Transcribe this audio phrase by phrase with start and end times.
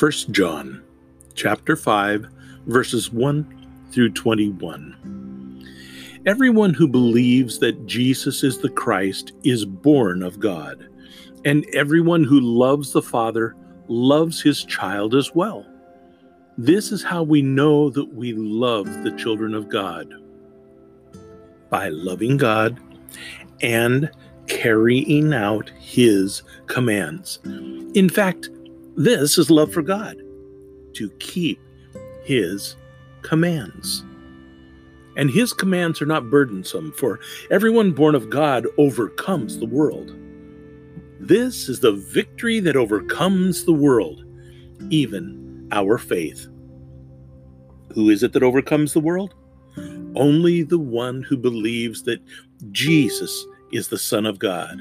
[0.00, 0.82] 1 John
[1.34, 2.26] chapter 5
[2.64, 5.68] verses 1 through 21.
[6.24, 10.88] Everyone who believes that Jesus is the Christ is born of God,
[11.44, 13.54] and everyone who loves the Father
[13.88, 15.66] loves his child as well.
[16.56, 20.14] This is how we know that we love the children of God
[21.68, 22.80] by loving God
[23.60, 24.10] and
[24.46, 27.38] carrying out his commands.
[27.44, 28.48] In fact,
[28.96, 30.20] this is love for God
[30.94, 31.60] to keep
[32.24, 32.76] his
[33.22, 34.04] commands.
[35.16, 40.14] And his commands are not burdensome, for everyone born of God overcomes the world.
[41.18, 44.24] This is the victory that overcomes the world,
[44.88, 46.46] even our faith.
[47.92, 49.34] Who is it that overcomes the world?
[50.14, 52.20] Only the one who believes that
[52.72, 54.80] Jesus is the Son of God.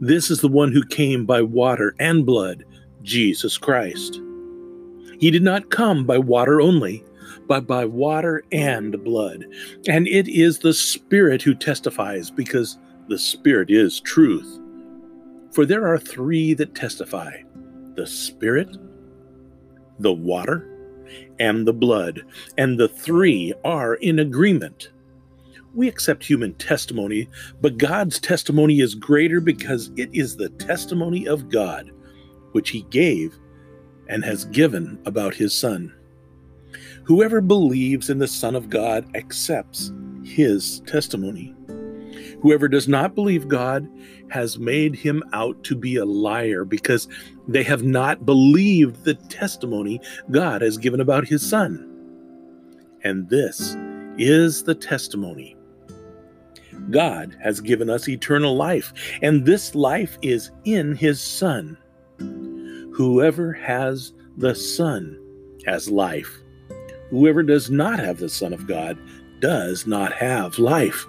[0.00, 2.64] This is the one who came by water and blood,
[3.02, 4.20] Jesus Christ.
[5.18, 7.04] He did not come by water only,
[7.46, 9.44] but by water and blood.
[9.88, 12.78] And it is the Spirit who testifies, because
[13.08, 14.58] the Spirit is truth.
[15.52, 17.42] For there are three that testify
[17.94, 18.76] the Spirit,
[19.98, 20.68] the water,
[21.38, 22.22] and the blood,
[22.56, 24.90] and the three are in agreement.
[25.74, 27.28] We accept human testimony,
[27.60, 31.90] but God's testimony is greater because it is the testimony of God,
[32.52, 33.38] which He gave
[34.08, 35.94] and has given about His Son.
[37.04, 39.92] Whoever believes in the Son of God accepts
[40.24, 41.54] His testimony.
[42.42, 43.88] Whoever does not believe God
[44.28, 47.06] has made him out to be a liar because
[47.46, 50.00] they have not believed the testimony
[50.30, 51.88] God has given about his Son.
[53.04, 53.76] And this
[54.18, 55.56] is the testimony.
[56.90, 61.78] God has given us eternal life, and this life is in his Son.
[62.92, 65.18] Whoever has the Son
[65.66, 66.38] has life.
[67.10, 68.98] Whoever does not have the Son of God
[69.40, 71.06] does not have life.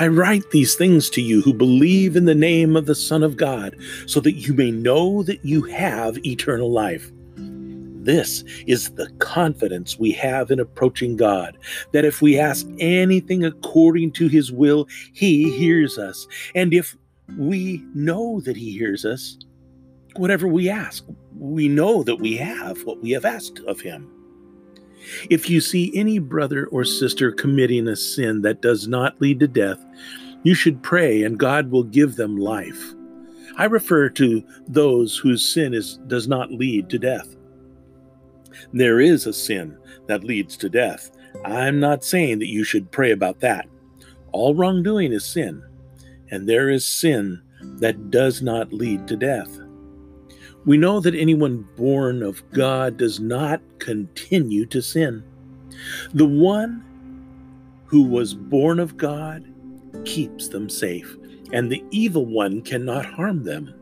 [0.00, 3.36] I write these things to you who believe in the name of the Son of
[3.36, 3.76] God,
[4.06, 7.12] so that you may know that you have eternal life.
[7.36, 11.56] This is the confidence we have in approaching God,
[11.92, 16.26] that if we ask anything according to his will, he hears us.
[16.54, 16.96] And if
[17.38, 19.38] we know that he hears us,
[20.16, 21.04] whatever we ask,
[21.38, 24.10] we know that we have what we have asked of him.
[25.28, 29.48] If you see any brother or sister committing a sin that does not lead to
[29.48, 29.84] death,
[30.42, 32.94] you should pray and God will give them life.
[33.56, 37.36] I refer to those whose sin is, does not lead to death.
[38.72, 39.76] There is a sin
[40.06, 41.10] that leads to death.
[41.44, 43.68] I'm not saying that you should pray about that.
[44.32, 45.62] All wrongdoing is sin,
[46.30, 47.40] and there is sin
[47.78, 49.58] that does not lead to death.
[50.64, 55.22] We know that anyone born of God does not continue to sin.
[56.14, 56.82] The one
[57.86, 59.44] who was born of God
[60.04, 61.16] keeps them safe,
[61.52, 63.74] and the evil one cannot harm them.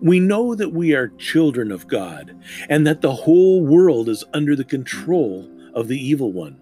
[0.00, 2.36] We know that we are children of God,
[2.68, 6.56] and that the whole world is under the control of the evil one.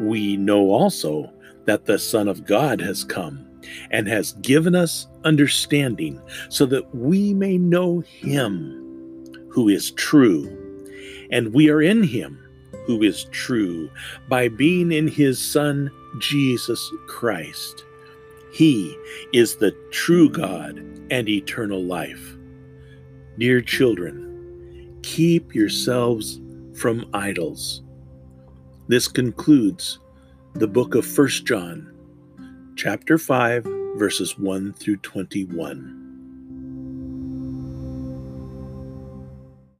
[0.00, 1.32] We know also
[1.64, 3.46] that the Son of God has come
[3.90, 8.78] and has given us understanding so that we may know him
[9.50, 10.58] who is true.
[11.30, 12.38] And we are in him
[12.86, 13.90] who is true
[14.28, 17.84] by being in his Son, Jesus Christ.
[18.52, 18.96] He
[19.32, 20.78] is the true God
[21.10, 22.36] and eternal life.
[23.38, 26.40] Dear children, keep yourselves
[26.74, 27.82] from idols.
[28.88, 29.98] This concludes
[30.54, 31.91] the book of First John
[32.76, 33.64] chapter 5,
[33.96, 36.01] verses 1 through 21.